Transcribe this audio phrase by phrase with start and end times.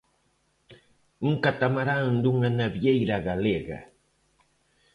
[1.27, 3.79] Un catamarán dunha navieira galega.